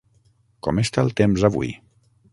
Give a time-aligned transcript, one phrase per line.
[0.67, 1.75] Com està el temps, avui?